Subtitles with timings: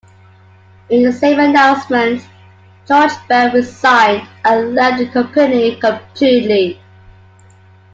[0.89, 2.27] In the same announcement,
[2.87, 6.81] George Bell resigned and left the company completely.